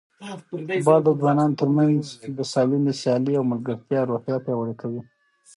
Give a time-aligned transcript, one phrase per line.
[0.83, 2.03] فوټبال د ځوانانو ترمنځ
[2.37, 5.01] د سالمې سیالۍ او ملګرتیا روحیه پیاوړې کوي.